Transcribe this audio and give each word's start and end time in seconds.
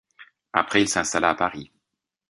Après 0.53 0.81
il 0.81 0.89
s'installa 0.89 1.29
à 1.29 1.35
Paris. 1.35 1.71